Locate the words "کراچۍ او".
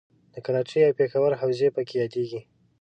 0.45-0.97